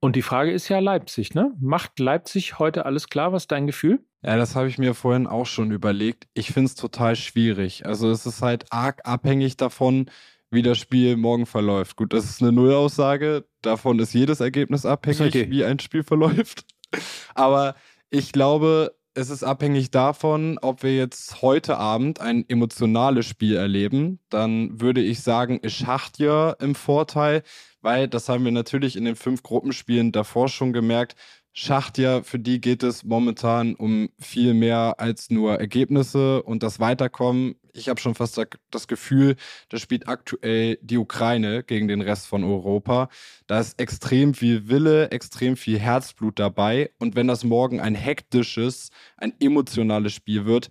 und 0.00 0.16
die 0.16 0.22
Frage 0.22 0.50
ist 0.50 0.68
ja 0.68 0.78
Leipzig, 0.78 1.34
ne? 1.34 1.52
Macht 1.60 1.98
Leipzig 1.98 2.58
heute 2.58 2.86
alles 2.86 3.08
klar? 3.08 3.32
Was 3.32 3.44
ist 3.44 3.52
dein 3.52 3.66
Gefühl? 3.66 4.00
Ja, 4.22 4.36
das 4.36 4.56
habe 4.56 4.68
ich 4.68 4.78
mir 4.78 4.94
vorhin 4.94 5.26
auch 5.26 5.46
schon 5.46 5.70
überlegt. 5.70 6.26
Ich 6.32 6.52
finde 6.52 6.66
es 6.66 6.74
total 6.74 7.16
schwierig. 7.16 7.86
Also 7.86 8.10
es 8.10 8.24
ist 8.24 8.40
halt 8.40 8.66
arg 8.70 9.00
abhängig 9.04 9.58
davon, 9.58 10.10
wie 10.50 10.62
das 10.62 10.78
Spiel 10.78 11.16
morgen 11.16 11.46
verläuft. 11.46 11.96
Gut, 11.96 12.12
das 12.12 12.24
ist 12.24 12.42
eine 12.42 12.52
Nullaussage. 12.52 13.46
Davon 13.62 13.98
ist 13.98 14.14
jedes 14.14 14.40
Ergebnis 14.40 14.86
abhängig, 14.86 15.20
okay. 15.20 15.50
wie 15.50 15.64
ein 15.64 15.78
Spiel 15.78 16.02
verläuft. 16.02 16.64
Aber 17.34 17.74
ich 18.08 18.32
glaube, 18.32 18.94
es 19.14 19.28
ist 19.30 19.42
abhängig 19.42 19.90
davon, 19.90 20.58
ob 20.62 20.82
wir 20.82 20.96
jetzt 20.96 21.42
heute 21.42 21.78
Abend 21.78 22.20
ein 22.20 22.44
emotionales 22.48 23.26
Spiel 23.26 23.56
erleben. 23.56 24.20
Dann 24.28 24.80
würde 24.80 25.00
ich 25.00 25.20
sagen, 25.20 25.58
ist 25.60 25.74
Schachtja 25.74 26.52
im 26.60 26.74
Vorteil, 26.74 27.42
weil 27.82 28.08
das 28.08 28.28
haben 28.28 28.44
wir 28.44 28.52
natürlich 28.52 28.96
in 28.96 29.04
den 29.04 29.16
fünf 29.16 29.42
Gruppenspielen 29.42 30.12
davor 30.12 30.48
schon 30.48 30.72
gemerkt. 30.72 31.16
Schachtja, 31.52 32.22
für 32.22 32.38
die 32.38 32.60
geht 32.60 32.82
es 32.82 33.04
momentan 33.04 33.74
um 33.74 34.10
viel 34.18 34.54
mehr 34.54 34.94
als 34.98 35.30
nur 35.30 35.58
Ergebnisse 35.58 36.42
und 36.42 36.62
das 36.62 36.78
Weiterkommen 36.78 37.56
ich 37.74 37.88
habe 37.88 38.00
schon 38.00 38.14
fast 38.14 38.40
das 38.70 38.88
Gefühl, 38.88 39.36
da 39.68 39.78
spielt 39.78 40.08
aktuell 40.08 40.78
die 40.82 40.98
Ukraine 40.98 41.62
gegen 41.62 41.88
den 41.88 42.00
Rest 42.00 42.26
von 42.26 42.44
Europa. 42.44 43.08
Da 43.46 43.60
ist 43.60 43.78
extrem 43.78 44.34
viel 44.34 44.68
Wille, 44.68 45.10
extrem 45.10 45.56
viel 45.56 45.78
Herzblut 45.78 46.38
dabei. 46.38 46.90
Und 46.98 47.16
wenn 47.16 47.28
das 47.28 47.44
morgen 47.44 47.80
ein 47.80 47.94
hektisches, 47.94 48.90
ein 49.16 49.32
emotionales 49.40 50.12
Spiel 50.12 50.46
wird, 50.46 50.70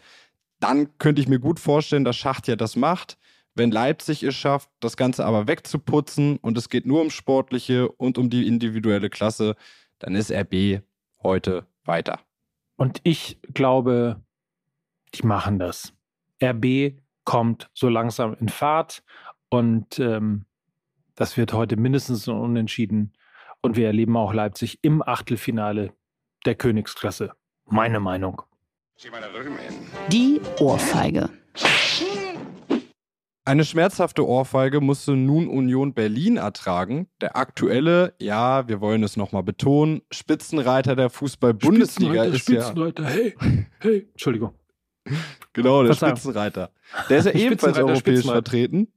dann 0.60 0.98
könnte 0.98 1.22
ich 1.22 1.28
mir 1.28 1.40
gut 1.40 1.60
vorstellen, 1.60 2.04
dass 2.04 2.18
Schacht 2.18 2.48
ja 2.48 2.56
das 2.56 2.76
macht. 2.76 3.18
Wenn 3.56 3.72
Leipzig 3.72 4.24
es 4.24 4.36
schafft, 4.36 4.70
das 4.80 4.96
Ganze 4.96 5.26
aber 5.26 5.48
wegzuputzen 5.48 6.38
und 6.38 6.58
es 6.58 6.70
geht 6.70 6.86
nur 6.86 7.02
um 7.02 7.10
Sportliche 7.10 7.90
und 7.90 8.18
um 8.18 8.30
die 8.30 8.48
individuelle 8.48 9.10
Klasse, 9.10 9.56
dann 10.00 10.16
ist 10.16 10.32
RB 10.32 10.82
heute 11.22 11.68
weiter. 11.86 12.20
Und 12.76 13.02
ich 13.04 13.38
glaube, 13.54 14.22
die 15.14 15.26
machen 15.26 15.60
das. 15.60 15.94
RB 16.42 16.94
kommt 17.26 17.70
so 17.74 17.90
langsam 17.90 18.36
in 18.40 18.50
Fahrt 18.50 19.04
und 19.50 20.00
ähm, 20.00 20.46
das 21.16 21.36
wird 21.36 21.54
heute 21.54 21.76
mindestens 21.76 22.28
ein 22.28 22.38
Unentschieden. 22.38 23.14
Und 23.62 23.76
wir 23.76 23.88
erleben 23.88 24.16
auch 24.16 24.34
Leipzig 24.34 24.80
im 24.84 25.02
Achtelfinale 25.02 25.92
der 26.46 26.56
Königsklasse. 26.56 27.34
Meine 27.66 28.00
Meinung. 28.00 28.42
Die 30.10 30.40
Ohrfeige. 30.60 31.30
Eine 33.50 33.66
schmerzhafte 33.66 34.28
Ohrfeige 34.28 34.80
musste 34.80 35.14
nun 35.14 35.48
Union 35.48 35.96
Berlin 35.96 36.38
ertragen. 36.38 37.08
Der 37.20 37.36
aktuelle, 37.36 38.14
ja, 38.20 38.68
wir 38.68 38.80
wollen 38.80 39.02
es 39.02 39.18
nochmal 39.18 39.42
betonen, 39.42 40.04
Spitzenreiter 40.12 40.96
der 40.96 41.10
Fußball-Bundesliga 41.10 42.26
ist 42.26 42.42
Spitzenreiter, 42.42 43.02
ja. 43.02 43.10
hey, 43.10 43.36
hey, 43.80 44.08
Entschuldigung. 44.12 44.54
Genau, 45.54 45.82
der 45.82 45.96
Spitzenreiter. 45.96 46.70
Der 47.10 47.18
ist 47.18 47.26
ja 47.26 47.32
ebenfalls 47.34 47.80
europäisch 47.80 48.24
vertreten. 48.24 48.90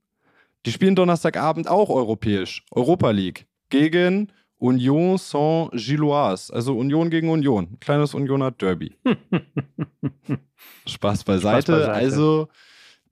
Die 0.67 0.71
spielen 0.71 0.95
Donnerstagabend 0.97 1.67
auch 1.67 1.89
europäisch. 1.89 2.63
Europa 2.73 3.11
League. 3.11 3.47
Gegen 3.71 4.31
Union 4.59 5.17
Saint-Gilloise. 5.17 6.53
Also 6.53 6.77
Union 6.77 7.09
gegen 7.09 7.31
Union. 7.31 7.81
Kleines 7.81 8.13
Unioner 8.13 8.51
Derby. 8.51 8.99
Spaß 10.87 11.25
beiseite. 11.25 11.73
Spaß 11.73 11.87
beiseite. 11.87 11.93
Also, 11.93 12.49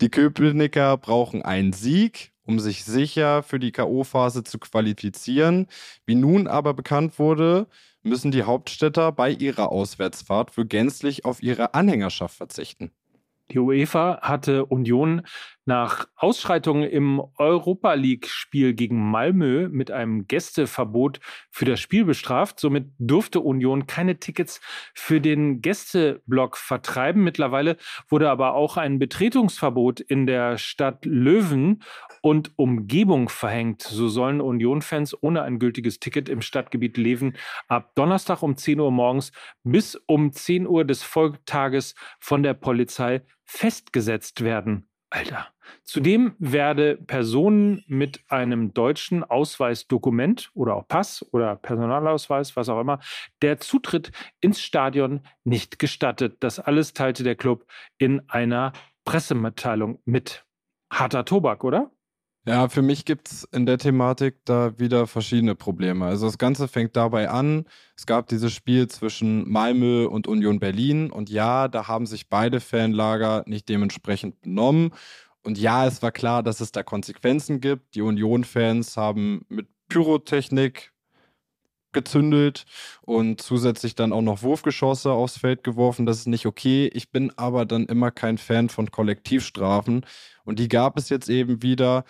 die 0.01 0.09
Köpenicker 0.09 0.97
brauchen 0.97 1.43
einen 1.43 1.73
Sieg, 1.73 2.33
um 2.45 2.59
sich 2.59 2.85
sicher 2.85 3.43
für 3.43 3.59
die 3.59 3.73
K.O.-Phase 3.73 4.45
zu 4.45 4.59
qualifizieren. 4.59 5.67
Wie 6.07 6.15
nun 6.15 6.47
aber 6.47 6.75
bekannt 6.75 7.19
wurde, 7.19 7.67
müssen 8.03 8.31
die 8.31 8.45
Hauptstädter 8.45 9.13
bei 9.13 9.31
ihrer 9.31 9.71
Auswärtsfahrt 9.71 10.51
für 10.51 10.67
gänzlich 10.67 11.25
auf 11.25 11.43
ihre 11.43 11.75
Anhängerschaft 11.75 12.37
verzichten. 12.37 12.91
Die 13.51 13.59
UEFA 13.59 14.21
hatte 14.23 14.65
Union 14.67 15.23
Nach 15.67 16.09
Ausschreitungen 16.17 16.89
im 16.89 17.23
Europa 17.37 17.93
League-Spiel 17.93 18.73
gegen 18.75 19.11
Malmö 19.11 19.69
mit 19.69 19.91
einem 19.91 20.27
Gästeverbot 20.27 21.21
für 21.51 21.67
das 21.67 21.81
Spiel 21.81 22.07
bestraft. 22.07 22.59
Somit 22.59 22.91
durfte 22.99 23.41
Union 23.41 23.87
keine 23.87 24.19
Tickets 24.19 24.61
für 24.95 25.21
den 25.21 25.61
Gästeblock 25.61 26.57
vertreiben. 26.57 27.23
Mittlerweile 27.23 27.77
wurde 28.09 28.31
aber 28.31 28.55
auch 28.55 28.79
ein 28.79 28.99
Betretungsverbot 28.99 30.01
in 30.01 30.27
der 30.27 30.57
Stadt 30.59 31.05
Löwen 31.05 31.83
und 32.23 32.53
Umgebung 32.57 33.29
verhängt. 33.29 33.83
So 33.83 34.09
sollen 34.09 34.41
Union-Fans 34.41 35.23
ohne 35.23 35.43
ein 35.43 35.59
gültiges 35.59 36.01
Ticket 36.01 36.29
im 36.29 36.43
Stadtgebiet 36.43 36.97
Löwen 36.97 37.37
ab 37.69 37.95
Donnerstag 37.95 38.43
um 38.43 38.57
10 38.57 38.81
Uhr 38.81 38.91
morgens 38.91 39.33
bis 39.63 39.95
um 40.07 40.33
10 40.33 40.67
Uhr 40.67 40.85
des 40.85 41.03
Folgetages 41.03 41.95
von 42.19 42.43
der 42.43 42.55
Polizei 42.55 43.23
festgesetzt 43.45 44.43
werden. 44.43 44.90
Alter. 45.11 45.49
Zudem 45.85 46.35
werde 46.39 46.97
Personen 46.97 47.85
mit 47.87 48.23
einem 48.29 48.73
deutschen 48.75 49.25
Ausweisdokument 49.25 50.51
oder 50.55 50.77
auch 50.77 50.87
Pass 50.87 51.27
oder 51.33 51.57
Personalausweis, 51.57 52.57
was 52.57 52.69
auch 52.69 52.81
immer, 52.81 53.01
der 53.43 53.59
Zutritt 53.59 54.13
ins 54.41 54.61
Stadion 54.61 55.21
nicht 55.45 55.79
gestattet. 55.79 56.37
Das 56.41 56.61
alles 56.61 56.93
teilte 56.93 57.25
der 57.25 57.35
Club 57.35 57.67
in 57.99 58.23
einer 58.29 58.73
Pressemitteilung 59.05 60.01
mit. 60.05 60.45
Harter 60.93 61.25
Tobak, 61.25 61.65
oder? 61.65 61.91
Ja, 62.47 62.71
für 62.71 62.81
mich 62.81 63.05
gibt 63.05 63.31
es 63.31 63.45
in 63.53 63.67
der 63.67 63.77
Thematik 63.77 64.37
da 64.47 64.79
wieder 64.79 65.07
verschiedene 65.07 65.55
Probleme. 65.55 66.07
Also 66.07 66.25
das 66.27 66.39
Ganze 66.39 66.69
fängt 66.69 66.97
dabei 66.97 67.29
an, 67.29 67.67
es 67.97 68.07
gab 68.07 68.29
dieses 68.29 68.53
Spiel 68.55 68.89
zwischen 68.89 69.47
Malmö 69.51 70.07
und 70.07 70.27
Union 70.27 70.59
Berlin 70.59 71.11
und 71.11 71.29
ja, 71.29 71.69
da 71.69 71.87
haben 71.87 72.07
sich 72.07 72.31
beide 72.31 72.61
Fanlager 72.61 73.45
nicht 73.47 73.69
dementsprechend 73.69 74.41
benommen. 74.41 74.93
Und 75.43 75.59
ja, 75.59 75.87
es 75.87 76.03
war 76.03 76.13
klar, 76.13 76.43
dass 76.43 76.61
es 76.61 76.73
da 76.73 76.83
Konsequenzen 76.83 77.61
gibt. 77.61 77.95
Die 77.95 78.03
Union-Fans 78.03 78.97
haben 78.97 79.45
mit 79.49 79.69
Pyrotechnik 79.89 80.93
gezündelt 81.93 82.65
und 83.03 83.41
zusätzlich 83.41 83.95
dann 83.95 84.13
auch 84.13 84.23
noch 84.23 84.43
Wurfgeschosse 84.43 85.11
aufs 85.13 85.39
Feld 85.39 85.65
geworfen. 85.65 86.07
Das 86.07 86.19
ist 86.19 86.27
nicht 86.27 86.47
okay. 86.47 86.91
Ich 86.95 87.11
bin 87.11 87.33
aber 87.37 87.67
dann 87.67 87.87
immer 87.87 88.11
kein 88.11 88.39
Fan 88.39 88.69
von 88.69 88.91
Kollektivstrafen. 88.91 90.07
Und 90.45 90.59
die 90.59 90.69
gab 90.69 90.97
es 90.97 91.09
jetzt 91.09 91.29
eben 91.29 91.63
wieder. 91.63 92.05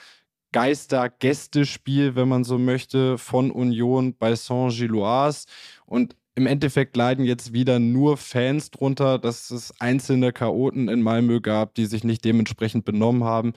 Geister-Gästespiel, 0.52 2.16
wenn 2.16 2.28
man 2.28 2.44
so 2.44 2.58
möchte, 2.58 3.18
von 3.18 3.50
Union 3.50 4.16
bei 4.16 4.34
Saint-Gilloise. 4.34 5.46
Und 5.86 6.16
im 6.34 6.46
Endeffekt 6.46 6.96
leiden 6.96 7.24
jetzt 7.24 7.52
wieder 7.52 7.78
nur 7.78 8.16
Fans 8.16 8.70
drunter, 8.70 9.18
dass 9.18 9.50
es 9.50 9.72
einzelne 9.80 10.32
Chaoten 10.32 10.88
in 10.88 11.02
Malmö 11.02 11.40
gab, 11.40 11.74
die 11.74 11.86
sich 11.86 12.04
nicht 12.04 12.24
dementsprechend 12.24 12.84
benommen 12.84 13.24
haben. 13.24 13.52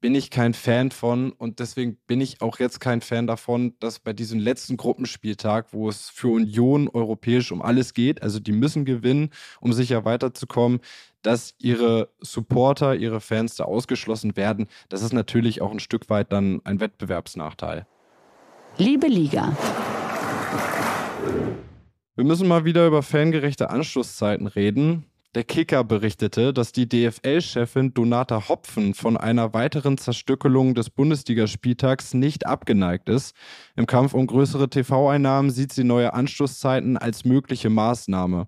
Bin 0.00 0.14
ich 0.16 0.30
kein 0.30 0.52
Fan 0.54 0.90
von 0.90 1.30
und 1.30 1.60
deswegen 1.60 1.96
bin 2.06 2.20
ich 2.20 2.40
auch 2.40 2.58
jetzt 2.58 2.80
kein 2.80 3.02
Fan 3.02 3.28
davon, 3.28 3.74
dass 3.78 4.00
bei 4.00 4.12
diesem 4.12 4.40
letzten 4.40 4.76
Gruppenspieltag, 4.76 5.72
wo 5.72 5.88
es 5.88 6.08
für 6.10 6.28
Union 6.28 6.88
europäisch 6.88 7.52
um 7.52 7.62
alles 7.62 7.94
geht, 7.94 8.20
also 8.22 8.40
die 8.40 8.50
müssen 8.50 8.84
gewinnen, 8.84 9.30
um 9.60 9.72
sicher 9.72 10.04
weiterzukommen, 10.04 10.80
dass 11.22 11.54
ihre 11.58 12.08
Supporter, 12.20 12.94
ihre 12.94 13.20
Fans 13.20 13.56
da 13.56 13.64
ausgeschlossen 13.64 14.36
werden, 14.36 14.68
das 14.88 15.02
ist 15.02 15.12
natürlich 15.12 15.62
auch 15.62 15.72
ein 15.72 15.80
Stück 15.80 16.10
weit 16.10 16.32
dann 16.32 16.60
ein 16.64 16.80
Wettbewerbsnachteil. 16.80 17.86
Liebe 18.78 19.06
Liga. 19.06 19.56
Wir 22.14 22.24
müssen 22.24 22.46
mal 22.46 22.64
wieder 22.64 22.86
über 22.86 23.02
fangerechte 23.02 23.70
Anschlusszeiten 23.70 24.46
reden. 24.46 25.06
Der 25.34 25.44
Kicker 25.44 25.82
berichtete, 25.82 26.52
dass 26.52 26.72
die 26.72 26.86
DFL-Chefin 26.86 27.94
Donata 27.94 28.50
Hopfen 28.50 28.92
von 28.92 29.16
einer 29.16 29.54
weiteren 29.54 29.96
Zerstückelung 29.96 30.74
des 30.74 30.90
Bundesligaspieltags 30.90 32.12
nicht 32.12 32.44
abgeneigt 32.44 33.08
ist. 33.08 33.34
Im 33.74 33.86
Kampf 33.86 34.12
um 34.12 34.26
größere 34.26 34.68
TV-Einnahmen 34.68 35.48
sieht 35.48 35.72
sie 35.72 35.84
neue 35.84 36.12
Anschlusszeiten 36.12 36.98
als 36.98 37.24
mögliche 37.24 37.70
Maßnahme. 37.70 38.46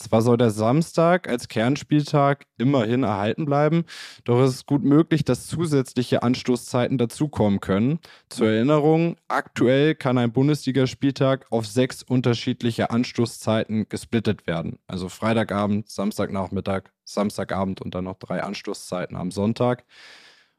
Zwar 0.00 0.22
soll 0.22 0.38
der 0.38 0.50
Samstag 0.50 1.28
als 1.28 1.46
Kernspieltag 1.48 2.46
immerhin 2.56 3.02
erhalten 3.02 3.44
bleiben, 3.44 3.84
doch 4.24 4.40
es 4.40 4.54
ist 4.54 4.66
gut 4.66 4.82
möglich, 4.82 5.24
dass 5.24 5.46
zusätzliche 5.46 6.22
Anstoßzeiten 6.22 6.96
dazukommen 6.96 7.60
können. 7.60 7.98
Zur 8.30 8.48
Erinnerung, 8.48 9.16
aktuell 9.28 9.94
kann 9.94 10.16
ein 10.16 10.32
Bundesligaspieltag 10.32 11.46
auf 11.50 11.66
sechs 11.66 12.02
unterschiedliche 12.02 12.90
Anstoßzeiten 12.90 13.90
gesplittet 13.90 14.46
werden. 14.46 14.78
Also 14.86 15.10
Freitagabend, 15.10 15.90
Samstagnachmittag, 15.90 16.84
Samstagabend 17.04 17.82
und 17.82 17.94
dann 17.94 18.04
noch 18.04 18.18
drei 18.18 18.42
Anstoßzeiten 18.42 19.16
am 19.16 19.30
Sonntag. 19.30 19.84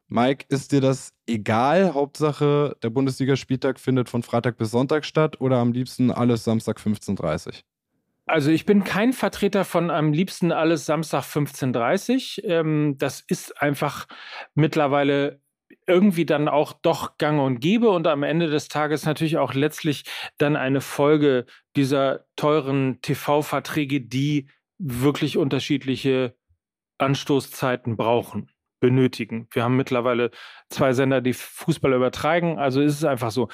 Mike, 0.07 0.45
ist 0.49 0.71
dir 0.71 0.81
das 0.81 1.13
egal? 1.25 1.93
Hauptsache, 1.95 2.77
der 2.83 2.89
Bundesligaspieltag 2.91 3.79
findet 3.79 4.09
von 4.09 4.23
Freitag 4.23 4.57
bis 4.57 4.69
Sonntag 4.71 5.05
statt 5.05 5.41
oder 5.41 5.57
am 5.57 5.71
liebsten 5.71 6.11
alles 6.11 6.43
Samstag 6.43 6.77
15.30 6.79 7.47
Uhr? 7.47 7.53
Also 8.25 8.51
ich 8.51 8.65
bin 8.65 8.83
kein 8.83 9.13
Vertreter 9.13 9.65
von 9.65 9.89
am 9.89 10.13
liebsten 10.13 10.51
alles 10.51 10.85
Samstag 10.85 11.23
15.30 11.23 12.43
Uhr. 12.43 12.49
Ähm, 12.49 12.95
das 12.97 13.21
ist 13.21 13.61
einfach 13.61 14.07
mittlerweile 14.53 15.41
irgendwie 15.87 16.25
dann 16.25 16.47
auch 16.47 16.73
doch 16.73 17.17
gang 17.17 17.41
und 17.41 17.59
gäbe 17.59 17.89
und 17.89 18.07
am 18.07 18.23
Ende 18.23 18.49
des 18.49 18.67
Tages 18.67 19.05
natürlich 19.05 19.37
auch 19.37 19.53
letztlich 19.53 20.03
dann 20.37 20.55
eine 20.55 20.81
Folge 20.81 21.45
dieser 21.75 22.25
teuren 22.35 23.01
TV-Verträge, 23.01 24.01
die 24.01 24.49
wirklich 24.77 25.37
unterschiedliche 25.37 26.35
Anstoßzeiten 26.97 27.97
brauchen 27.97 28.49
benötigen. 28.81 29.47
Wir 29.51 29.63
haben 29.63 29.77
mittlerweile 29.77 30.31
zwei 30.69 30.91
Sender, 30.91 31.21
die 31.21 31.33
Fußball 31.33 31.93
übertragen, 31.93 32.59
also 32.59 32.81
ist 32.81 32.95
es 32.95 33.05
einfach 33.05 33.31
so. 33.31 33.47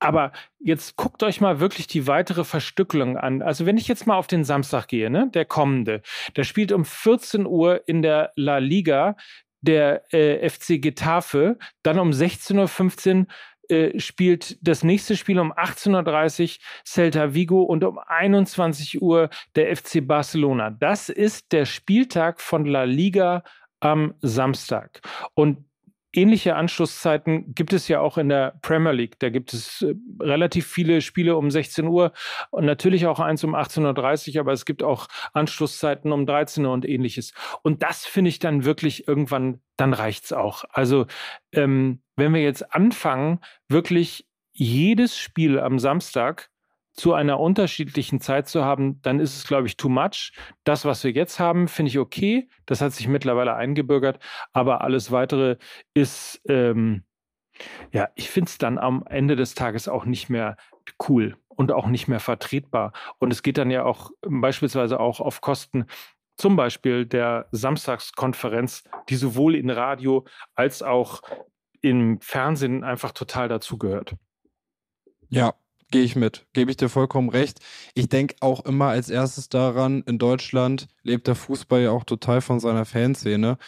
Aber 0.00 0.32
jetzt 0.58 0.96
guckt 0.96 1.22
euch 1.22 1.40
mal 1.40 1.60
wirklich 1.60 1.86
die 1.86 2.06
weitere 2.06 2.44
Verstückelung 2.44 3.18
an. 3.18 3.42
Also 3.42 3.66
wenn 3.66 3.76
ich 3.76 3.86
jetzt 3.86 4.06
mal 4.06 4.16
auf 4.16 4.26
den 4.26 4.44
Samstag 4.44 4.88
gehe, 4.88 5.10
ne, 5.10 5.30
der 5.32 5.44
kommende, 5.44 6.02
der 6.36 6.44
spielt 6.44 6.72
um 6.72 6.84
14 6.84 7.46
Uhr 7.46 7.86
in 7.86 8.02
der 8.02 8.32
La 8.34 8.58
Liga 8.58 9.16
der 9.60 10.02
äh, 10.14 10.48
FC 10.48 10.80
Getafe, 10.80 11.58
dann 11.82 11.98
um 11.98 12.10
16.15 12.10 13.20
Uhr 13.20 13.26
äh, 13.68 14.00
spielt 14.00 14.56
das 14.66 14.82
nächste 14.82 15.16
Spiel 15.16 15.38
um 15.38 15.52
18.30 15.52 16.42
Uhr 16.42 16.64
Celta 16.84 17.34
Vigo 17.34 17.62
und 17.62 17.84
um 17.84 17.98
21 17.98 19.02
Uhr 19.02 19.28
der 19.54 19.76
FC 19.76 20.06
Barcelona. 20.06 20.70
Das 20.70 21.10
ist 21.10 21.52
der 21.52 21.66
Spieltag 21.66 22.40
von 22.40 22.64
La 22.64 22.84
Liga 22.84 23.44
am 23.80 24.14
Samstag. 24.22 25.00
Und 25.34 25.64
Ähnliche 26.12 26.56
Anschlusszeiten 26.56 27.54
gibt 27.54 27.72
es 27.72 27.86
ja 27.86 28.00
auch 28.00 28.18
in 28.18 28.28
der 28.28 28.58
Premier 28.62 28.92
League. 28.92 29.18
Da 29.20 29.30
gibt 29.30 29.52
es 29.52 29.82
äh, 29.82 29.94
relativ 30.20 30.66
viele 30.66 31.00
Spiele 31.00 31.36
um 31.36 31.50
16 31.50 31.86
Uhr 31.86 32.12
und 32.50 32.64
natürlich 32.64 33.06
auch 33.06 33.20
eins 33.20 33.44
um 33.44 33.54
18.30 33.54 34.34
Uhr, 34.34 34.40
aber 34.40 34.52
es 34.52 34.64
gibt 34.64 34.82
auch 34.82 35.06
Anschlusszeiten 35.32 36.12
um 36.12 36.26
13 36.26 36.64
Uhr 36.66 36.72
und 36.72 36.88
ähnliches. 36.88 37.32
Und 37.62 37.82
das 37.82 38.06
finde 38.06 38.30
ich 38.30 38.38
dann 38.38 38.64
wirklich 38.64 39.06
irgendwann, 39.06 39.60
dann 39.76 39.92
reicht 39.92 40.24
es 40.24 40.32
auch. 40.32 40.64
Also 40.70 41.06
ähm, 41.52 42.02
wenn 42.16 42.34
wir 42.34 42.42
jetzt 42.42 42.74
anfangen, 42.74 43.40
wirklich 43.68 44.26
jedes 44.52 45.16
Spiel 45.16 45.58
am 45.60 45.78
Samstag 45.78 46.50
zu 46.92 47.14
einer 47.14 47.40
unterschiedlichen 47.40 48.20
Zeit 48.20 48.48
zu 48.48 48.64
haben, 48.64 49.00
dann 49.02 49.20
ist 49.20 49.36
es, 49.36 49.46
glaube 49.46 49.66
ich, 49.66 49.76
too 49.76 49.88
much. 49.88 50.32
Das, 50.64 50.84
was 50.84 51.04
wir 51.04 51.12
jetzt 51.12 51.38
haben, 51.38 51.68
finde 51.68 51.90
ich 51.90 51.98
okay. 51.98 52.48
Das 52.66 52.80
hat 52.80 52.92
sich 52.92 53.08
mittlerweile 53.08 53.54
eingebürgert. 53.54 54.18
Aber 54.52 54.82
alles 54.82 55.10
weitere 55.10 55.56
ist, 55.94 56.40
ähm, 56.48 57.04
ja, 57.92 58.08
ich 58.14 58.30
finde 58.30 58.48
es 58.48 58.58
dann 58.58 58.78
am 58.78 59.04
Ende 59.08 59.36
des 59.36 59.54
Tages 59.54 59.88
auch 59.88 60.04
nicht 60.04 60.28
mehr 60.30 60.56
cool 61.08 61.36
und 61.48 61.72
auch 61.72 61.86
nicht 61.86 62.08
mehr 62.08 62.20
vertretbar. 62.20 62.92
Und 63.18 63.32
es 63.32 63.42
geht 63.42 63.58
dann 63.58 63.70
ja 63.70 63.84
auch 63.84 64.10
beispielsweise 64.22 64.98
auch 64.98 65.20
auf 65.20 65.40
Kosten 65.40 65.86
zum 66.36 66.56
Beispiel 66.56 67.04
der 67.04 67.48
Samstagskonferenz, 67.52 68.84
die 69.10 69.16
sowohl 69.16 69.54
in 69.54 69.68
Radio 69.68 70.26
als 70.54 70.82
auch 70.82 71.20
im 71.82 72.20
Fernsehen 72.20 72.82
einfach 72.82 73.12
total 73.12 73.48
dazugehört. 73.48 74.14
Ja, 75.28 75.54
Gehe 75.90 76.02
ich 76.04 76.14
mit, 76.14 76.46
gebe 76.52 76.70
ich 76.70 76.76
dir 76.76 76.88
vollkommen 76.88 77.30
recht. 77.30 77.58
Ich 77.94 78.08
denke 78.08 78.36
auch 78.40 78.64
immer 78.64 78.86
als 78.86 79.10
erstes 79.10 79.48
daran, 79.48 80.02
in 80.06 80.18
Deutschland 80.18 80.86
lebt 81.02 81.26
der 81.26 81.34
Fußball 81.34 81.82
ja 81.82 81.90
auch 81.90 82.04
total 82.04 82.40
von 82.40 82.60
seiner 82.60 82.84
Fanszene. 82.84 83.58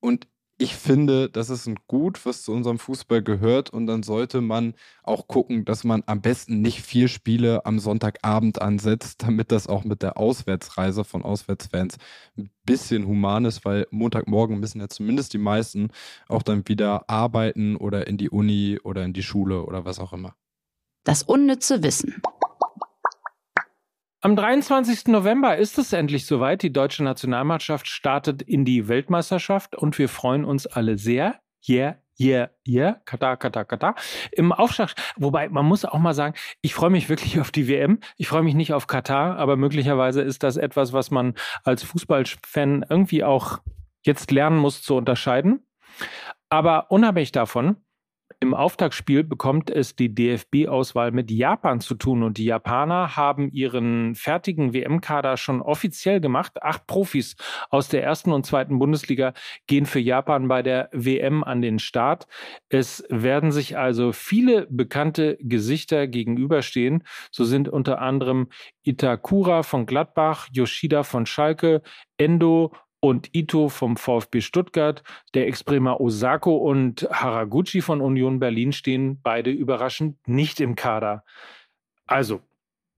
Und 0.00 0.26
ich 0.60 0.74
finde, 0.74 1.30
das 1.30 1.50
ist 1.50 1.68
ein 1.68 1.76
Gut, 1.86 2.26
was 2.26 2.42
zu 2.42 2.52
unserem 2.52 2.80
Fußball 2.80 3.22
gehört. 3.22 3.70
Und 3.70 3.86
dann 3.86 4.02
sollte 4.02 4.40
man 4.40 4.74
auch 5.04 5.28
gucken, 5.28 5.64
dass 5.64 5.84
man 5.84 6.02
am 6.06 6.20
besten 6.20 6.60
nicht 6.62 6.82
vier 6.82 7.06
Spiele 7.06 7.64
am 7.64 7.78
Sonntagabend 7.78 8.60
ansetzt, 8.60 9.22
damit 9.22 9.52
das 9.52 9.68
auch 9.68 9.84
mit 9.84 10.02
der 10.02 10.16
Auswärtsreise 10.16 11.04
von 11.04 11.22
Auswärtsfans 11.22 11.96
ein 12.36 12.50
bisschen 12.64 13.06
human 13.06 13.44
ist, 13.44 13.64
weil 13.64 13.86
Montagmorgen 13.92 14.58
müssen 14.58 14.80
ja 14.80 14.88
zumindest 14.88 15.32
die 15.32 15.38
meisten 15.38 15.90
auch 16.28 16.42
dann 16.42 16.66
wieder 16.66 17.08
arbeiten 17.08 17.76
oder 17.76 18.08
in 18.08 18.16
die 18.16 18.30
Uni 18.30 18.80
oder 18.82 19.04
in 19.04 19.12
die 19.12 19.22
Schule 19.22 19.64
oder 19.64 19.84
was 19.84 20.00
auch 20.00 20.12
immer. 20.12 20.34
Das 21.08 21.22
unnütze 21.22 21.82
Wissen. 21.82 22.20
Am 24.20 24.36
23. 24.36 25.06
November 25.06 25.56
ist 25.56 25.78
es 25.78 25.94
endlich 25.94 26.26
soweit. 26.26 26.62
Die 26.62 26.70
deutsche 26.70 27.02
Nationalmannschaft 27.02 27.88
startet 27.88 28.42
in 28.42 28.66
die 28.66 28.88
Weltmeisterschaft 28.88 29.74
und 29.74 29.98
wir 29.98 30.10
freuen 30.10 30.44
uns 30.44 30.66
alle 30.66 30.98
sehr. 30.98 31.40
Yeah, 31.66 31.96
yeah, 32.20 32.50
yeah, 32.68 33.00
Katar, 33.06 33.38
Katar, 33.38 33.64
Katar. 33.64 33.94
Im 34.32 34.52
Aufschlag, 34.52 34.92
wobei 35.16 35.48
man 35.48 35.64
muss 35.64 35.86
auch 35.86 35.98
mal 35.98 36.12
sagen, 36.12 36.34
ich 36.60 36.74
freue 36.74 36.90
mich 36.90 37.08
wirklich 37.08 37.40
auf 37.40 37.52
die 37.52 37.68
WM. 37.68 38.00
Ich 38.18 38.28
freue 38.28 38.42
mich 38.42 38.54
nicht 38.54 38.74
auf 38.74 38.86
Katar, 38.86 39.38
aber 39.38 39.56
möglicherweise 39.56 40.20
ist 40.20 40.42
das 40.42 40.58
etwas, 40.58 40.92
was 40.92 41.10
man 41.10 41.36
als 41.64 41.84
Fußballfan 41.84 42.84
irgendwie 42.86 43.24
auch 43.24 43.60
jetzt 44.02 44.30
lernen 44.30 44.58
muss 44.58 44.82
zu 44.82 44.94
unterscheiden. 44.94 45.66
Aber 46.50 46.90
unabhängig 46.90 47.32
davon, 47.32 47.78
im 48.40 48.54
Auftaktspiel 48.54 49.24
bekommt 49.24 49.68
es 49.68 49.96
die 49.96 50.14
DFB-Auswahl 50.14 51.10
mit 51.10 51.28
Japan 51.30 51.80
zu 51.80 51.96
tun 51.96 52.22
und 52.22 52.38
die 52.38 52.44
Japaner 52.44 53.16
haben 53.16 53.50
ihren 53.50 54.14
fertigen 54.14 54.72
WM-Kader 54.72 55.36
schon 55.36 55.60
offiziell 55.60 56.20
gemacht. 56.20 56.62
Acht 56.62 56.86
Profis 56.86 57.34
aus 57.68 57.88
der 57.88 58.04
ersten 58.04 58.30
und 58.30 58.46
zweiten 58.46 58.78
Bundesliga 58.78 59.32
gehen 59.66 59.86
für 59.86 59.98
Japan 59.98 60.46
bei 60.46 60.62
der 60.62 60.88
WM 60.92 61.42
an 61.42 61.62
den 61.62 61.80
Start. 61.80 62.28
Es 62.68 63.04
werden 63.08 63.50
sich 63.50 63.76
also 63.76 64.12
viele 64.12 64.68
bekannte 64.70 65.36
Gesichter 65.40 66.06
gegenüberstehen. 66.06 67.02
So 67.32 67.44
sind 67.44 67.68
unter 67.68 68.00
anderem 68.00 68.50
Itakura 68.84 69.64
von 69.64 69.84
Gladbach, 69.84 70.48
Yoshida 70.52 71.02
von 71.02 71.26
Schalke, 71.26 71.82
Endo 72.18 72.72
und 73.00 73.34
Ito 73.34 73.68
vom 73.68 73.96
VfB 73.96 74.40
Stuttgart, 74.40 75.02
der 75.34 75.46
Ex-Bremer 75.46 76.00
Osako 76.00 76.56
und 76.56 77.08
Haraguchi 77.10 77.80
von 77.80 78.00
Union 78.00 78.38
Berlin 78.38 78.72
stehen 78.72 79.20
beide 79.22 79.50
überraschend 79.50 80.16
nicht 80.26 80.60
im 80.60 80.74
Kader. 80.74 81.24
Also, 82.06 82.40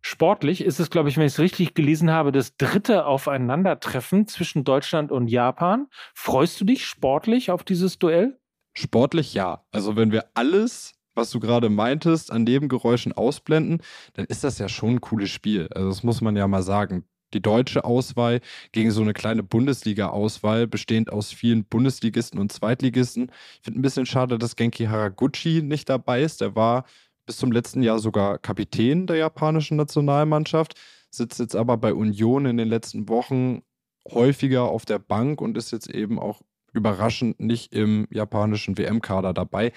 sportlich 0.01 0.63
ist 0.63 0.81
es, 0.81 0.91
glaube 0.91 1.09
ich, 1.09 1.17
wenn 1.17 1.27
ich 1.27 1.35
es 1.35 1.39
richtig 1.39 1.75
gelesen 1.75 2.11
habe, 2.11 2.33
das 2.33 2.57
dritte 2.57 3.07
Aufeinandertreffen 3.07 4.27
zwischen 4.27 4.65
Deutschland 4.65 5.13
und 5.13 5.29
Japan. 5.29 5.89
Freust 6.15 6.61
du 6.61 6.65
dich 6.65 6.87
sportlich 6.87 7.51
auf 7.51 7.65
dieses 7.65 7.99
Duell? 7.99 8.39
Sportlich 8.73 9.35
ja. 9.35 9.65
Also, 9.73 9.97
wenn 9.97 10.13
wir 10.13 10.31
alles 10.35 10.95
was 11.15 11.31
du 11.31 11.41
gerade 11.41 11.69
meintest, 11.69 12.33
an 12.33 12.45
Nebengeräuschen 12.45 13.13
ausblenden, 13.13 13.83
dann 14.15 14.25
ist 14.27 14.45
das 14.45 14.59
ja 14.59 14.69
schon 14.69 14.91
ein 14.91 15.01
cooles 15.01 15.29
Spiel. 15.31 15.69
Also 15.75 15.89
das 15.89 16.03
muss 16.03 16.21
man 16.21 16.37
ja 16.37 16.47
mal 16.47 16.63
sagen 16.63 17.05
die 17.35 17.41
deutsche 17.41 17.85
Auswahl 17.85 18.41
gegen 18.73 18.91
so 18.91 19.03
eine 19.03 19.13
kleine 19.13 19.43
Bundesliga-Auswahl, 19.43 20.67
bestehend 20.67 21.13
aus 21.13 21.33
vielen 21.33 21.65
Bundesligisten 21.65 22.39
und 22.39 22.53
Zweitligisten. 22.53 23.31
Ich 23.57 23.65
finde 23.65 23.81
ein 23.81 23.83
bisschen 23.83 24.07
schade, 24.07 24.39
dass 24.39 24.57
Genki 24.57 24.87
Haraguchi 24.87 25.63
nicht 25.63 25.89
dabei 25.89 26.23
ist. 26.23 26.41
Der 26.41 26.55
war 26.55 26.85
bis 27.27 27.37
zum 27.37 27.53
letzten 27.53 27.83
Jahr 27.83 27.99
sogar 27.99 28.39
Kapitän 28.39 29.07
der 29.07 29.17
japanischen 29.17 29.77
Nationalmannschaft, 29.77 30.75
sitzt 31.11 31.39
jetzt 31.39 31.57
aber 31.57 31.77
bei 31.77 31.95
Union 31.95 32.47
in 32.47 32.57
den 32.57 32.69
letzten 32.69 33.09
Wochen 33.09 33.63
häufiger 34.11 34.65
auf 34.65 34.85
der 34.85 34.99
Bank 34.99 35.41
und 35.41 35.57
ist 35.57 35.71
jetzt 35.71 35.91
eben 35.91 36.19
auch 36.19 36.41
überraschend 36.73 37.41
nicht 37.41 37.73
im 37.75 38.07
japanischen 38.11 38.79
WM-Kader 38.79 39.33
dabei. 39.35 39.73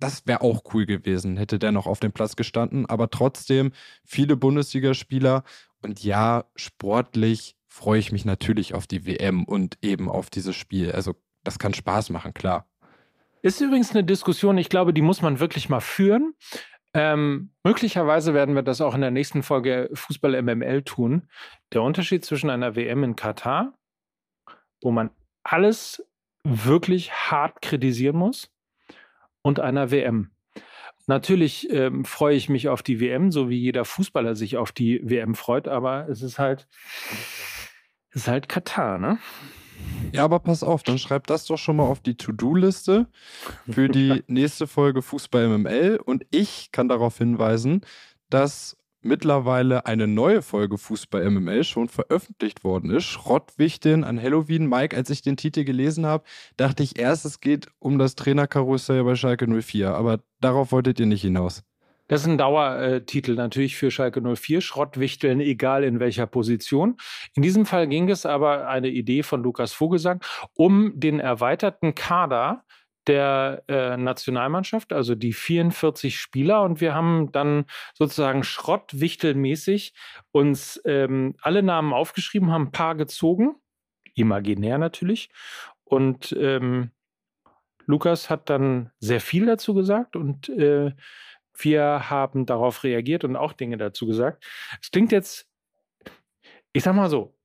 Das 0.00 0.26
wäre 0.26 0.42
auch 0.42 0.62
cool 0.74 0.86
gewesen, 0.86 1.36
hätte 1.36 1.58
der 1.58 1.72
noch 1.72 1.86
auf 1.86 2.00
dem 2.00 2.12
Platz 2.12 2.36
gestanden. 2.36 2.86
Aber 2.86 3.10
trotzdem 3.10 3.72
viele 4.04 4.36
Bundesligaspieler 4.36 5.44
und 5.84 6.02
ja, 6.02 6.44
sportlich 6.56 7.56
freue 7.68 7.98
ich 7.98 8.12
mich 8.12 8.24
natürlich 8.24 8.74
auf 8.74 8.86
die 8.86 9.06
WM 9.06 9.44
und 9.44 9.78
eben 9.82 10.08
auf 10.08 10.30
dieses 10.30 10.56
Spiel. 10.56 10.92
Also 10.92 11.14
das 11.42 11.58
kann 11.58 11.74
Spaß 11.74 12.10
machen, 12.10 12.34
klar. 12.34 12.66
Ist 13.42 13.60
übrigens 13.60 13.90
eine 13.90 14.04
Diskussion, 14.04 14.56
ich 14.58 14.68
glaube, 14.68 14.94
die 14.94 15.02
muss 15.02 15.20
man 15.20 15.40
wirklich 15.40 15.68
mal 15.68 15.80
führen. 15.80 16.34
Ähm, 16.94 17.50
möglicherweise 17.64 18.32
werden 18.32 18.54
wir 18.54 18.62
das 18.62 18.80
auch 18.80 18.94
in 18.94 19.00
der 19.00 19.10
nächsten 19.10 19.42
Folge 19.42 19.90
Fußball 19.92 20.40
MML 20.40 20.82
tun. 20.82 21.28
Der 21.72 21.82
Unterschied 21.82 22.24
zwischen 22.24 22.50
einer 22.50 22.76
WM 22.76 23.04
in 23.04 23.16
Katar, 23.16 23.74
wo 24.80 24.90
man 24.90 25.10
alles 25.42 26.06
wirklich 26.44 27.12
hart 27.12 27.60
kritisieren 27.60 28.16
muss, 28.16 28.50
und 29.44 29.60
einer 29.60 29.90
WM. 29.90 30.30
Natürlich 31.06 31.70
ähm, 31.70 32.04
freue 32.04 32.36
ich 32.36 32.48
mich 32.48 32.68
auf 32.68 32.82
die 32.82 33.00
WM, 33.00 33.30
so 33.30 33.50
wie 33.50 33.58
jeder 33.58 33.84
Fußballer 33.84 34.34
sich 34.36 34.56
auf 34.56 34.72
die 34.72 35.00
WM 35.02 35.34
freut, 35.34 35.68
aber 35.68 36.08
es 36.08 36.22
ist 36.22 36.38
halt, 36.38 36.66
es 38.10 38.22
ist 38.22 38.28
halt 38.28 38.48
Katar, 38.48 38.98
ne? 38.98 39.18
Ja, 40.12 40.24
aber 40.24 40.38
pass 40.38 40.62
auf, 40.62 40.82
dann 40.82 40.98
schreib 40.98 41.26
das 41.26 41.46
doch 41.46 41.58
schon 41.58 41.76
mal 41.76 41.84
auf 41.84 42.00
die 42.00 42.16
To-Do-Liste 42.16 43.08
für 43.68 43.88
die 43.88 44.22
nächste 44.28 44.66
Folge 44.66 45.02
Fußball 45.02 45.48
MML 45.48 46.00
und 46.02 46.24
ich 46.30 46.70
kann 46.72 46.88
darauf 46.88 47.18
hinweisen, 47.18 47.82
dass 48.30 48.76
mittlerweile 49.04 49.86
eine 49.86 50.06
neue 50.06 50.42
Folge 50.42 50.78
Fußball 50.78 51.28
MML 51.30 51.64
schon 51.64 51.88
veröffentlicht 51.88 52.64
worden 52.64 52.90
ist. 52.90 53.04
Schrottwichteln 53.04 54.04
an 54.04 54.20
Halloween. 54.20 54.66
Mike, 54.68 54.96
als 54.96 55.10
ich 55.10 55.22
den 55.22 55.36
Titel 55.36 55.64
gelesen 55.64 56.06
habe, 56.06 56.24
dachte 56.56 56.82
ich 56.82 56.98
erst, 56.98 57.24
es 57.24 57.40
geht 57.40 57.68
um 57.78 57.98
das 57.98 58.14
Trainerkarussell 58.14 59.04
bei 59.04 59.14
Schalke 59.14 59.46
04. 59.46 59.94
Aber 59.94 60.20
darauf 60.40 60.72
wolltet 60.72 61.00
ihr 61.00 61.06
nicht 61.06 61.22
hinaus. 61.22 61.62
Das 62.08 62.20
ist 62.20 62.26
ein 62.26 62.36
Dauertitel 62.36 63.34
natürlich 63.34 63.76
für 63.76 63.90
Schalke 63.90 64.20
04. 64.20 64.60
Schrottwichteln, 64.60 65.40
egal 65.40 65.84
in 65.84 66.00
welcher 66.00 66.26
Position. 66.26 66.98
In 67.34 67.42
diesem 67.42 67.64
Fall 67.64 67.86
ging 67.86 68.10
es 68.10 68.26
aber 68.26 68.68
eine 68.68 68.88
Idee 68.88 69.22
von 69.22 69.42
Lukas 69.42 69.72
Vogelsang 69.72 70.20
um 70.54 70.92
den 71.00 71.18
erweiterten 71.18 71.94
Kader 71.94 72.64
der 73.06 73.62
äh, 73.68 73.96
Nationalmannschaft, 73.96 74.92
also 74.92 75.14
die 75.14 75.32
44 75.32 76.18
Spieler. 76.18 76.62
Und 76.62 76.80
wir 76.80 76.94
haben 76.94 77.32
dann 77.32 77.66
sozusagen 77.94 78.44
schrottwichtelmäßig 78.44 79.94
uns 80.32 80.80
ähm, 80.84 81.34
alle 81.40 81.62
Namen 81.62 81.92
aufgeschrieben, 81.92 82.50
haben 82.50 82.66
ein 82.66 82.72
paar 82.72 82.94
gezogen, 82.94 83.56
imaginär 84.14 84.78
natürlich. 84.78 85.30
Und 85.84 86.34
ähm, 86.38 86.90
Lukas 87.86 88.30
hat 88.30 88.48
dann 88.50 88.90
sehr 88.98 89.20
viel 89.20 89.46
dazu 89.46 89.74
gesagt 89.74 90.16
und 90.16 90.48
äh, 90.48 90.92
wir 91.56 92.10
haben 92.10 92.46
darauf 92.46 92.82
reagiert 92.82 93.24
und 93.24 93.36
auch 93.36 93.52
Dinge 93.52 93.76
dazu 93.76 94.06
gesagt. 94.06 94.44
Es 94.80 94.90
klingt 94.90 95.12
jetzt, 95.12 95.48
ich 96.72 96.82
sag 96.82 96.94
mal 96.94 97.10
so, 97.10 97.36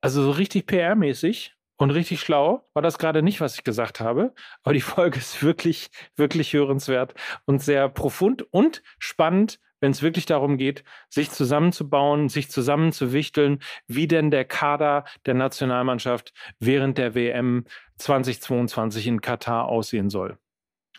also 0.00 0.22
so 0.22 0.30
richtig 0.32 0.68
PR-mäßig 0.68 1.52
und 1.76 1.90
richtig 1.90 2.20
schlau 2.20 2.66
war 2.72 2.82
das 2.82 2.98
gerade 2.98 3.22
nicht, 3.22 3.40
was 3.40 3.56
ich 3.56 3.64
gesagt 3.64 4.00
habe. 4.00 4.34
Aber 4.62 4.72
die 4.72 4.80
Folge 4.80 5.18
ist 5.18 5.42
wirklich, 5.42 5.90
wirklich 6.16 6.52
hörenswert 6.52 7.14
und 7.44 7.62
sehr 7.62 7.88
profund 7.88 8.42
und 8.52 8.82
spannend, 8.98 9.58
wenn 9.80 9.90
es 9.90 10.02
wirklich 10.02 10.24
darum 10.24 10.56
geht, 10.56 10.84
sich 11.10 11.30
zusammenzubauen, 11.30 12.30
sich 12.30 12.50
zusammenzuwichteln, 12.50 13.60
wie 13.86 14.08
denn 14.08 14.30
der 14.30 14.46
Kader 14.46 15.04
der 15.26 15.34
Nationalmannschaft 15.34 16.32
während 16.58 16.96
der 16.96 17.14
WM 17.14 17.64
2022 17.98 19.06
in 19.06 19.20
Katar 19.20 19.66
aussehen 19.66 20.08
soll. 20.08 20.38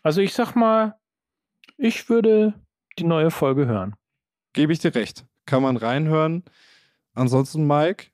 Also 0.04 0.22
ich 0.22 0.34
sag 0.34 0.56
mal, 0.56 0.96
ich 1.78 2.08
würde 2.10 2.54
die 3.00 3.04
neue 3.04 3.32
Folge 3.32 3.66
hören. 3.66 3.96
Gebe 4.54 4.74
ich 4.74 4.80
dir 4.80 4.94
recht. 4.94 5.26
Kann 5.46 5.64
man 5.64 5.78
reinhören. 5.78 6.44
Ansonsten, 7.14 7.66
Mike, 7.66 8.08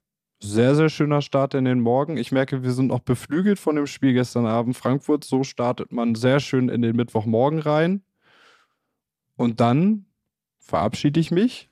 sehr, 0.43 0.75
sehr 0.75 0.89
schöner 0.89 1.21
Start 1.21 1.53
in 1.53 1.65
den 1.65 1.79
Morgen. 1.79 2.17
Ich 2.17 2.31
merke, 2.31 2.63
wir 2.63 2.71
sind 2.71 2.87
noch 2.87 2.99
beflügelt 2.99 3.57
von 3.59 3.75
dem 3.75 3.87
Spiel 3.87 4.13
gestern 4.13 4.45
Abend 4.45 4.75
Frankfurt. 4.75 5.23
So 5.23 5.43
startet 5.43 5.91
man 5.91 6.15
sehr 6.15 6.39
schön 6.39 6.69
in 6.69 6.81
den 6.81 6.95
Mittwochmorgen 6.95 7.59
rein. 7.59 8.03
Und 9.35 9.61
dann 9.61 10.05
verabschiede 10.59 11.19
ich 11.19 11.31
mich. 11.31 11.69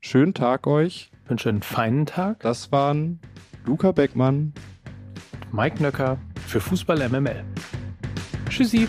Schönen 0.00 0.32
Tag 0.32 0.66
euch. 0.66 1.10
Ich 1.24 1.30
wünsche 1.30 1.48
einen 1.48 1.62
feinen 1.62 2.06
Tag. 2.06 2.40
Das 2.40 2.70
waren 2.72 3.20
Luca 3.66 3.92
Beckmann, 3.92 4.54
Mike 5.52 5.82
Nöcker 5.82 6.18
für 6.46 6.60
Fußball 6.60 7.08
MML. 7.08 7.44
Tschüssi. 8.48 8.88